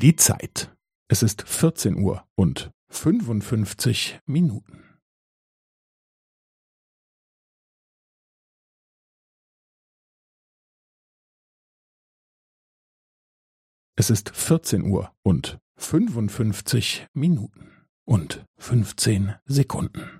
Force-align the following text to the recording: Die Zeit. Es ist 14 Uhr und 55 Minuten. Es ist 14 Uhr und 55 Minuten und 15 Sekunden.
Die 0.00 0.16
Zeit. 0.16 0.74
Es 1.08 1.22
ist 1.22 1.42
14 1.46 1.94
Uhr 1.96 2.26
und 2.34 2.70
55 2.88 4.18
Minuten. 4.24 4.98
Es 13.94 14.08
ist 14.08 14.30
14 14.34 14.84
Uhr 14.86 15.14
und 15.22 15.58
55 15.76 17.06
Minuten 17.12 17.86
und 18.08 18.46
15 18.56 19.34
Sekunden. 19.44 20.19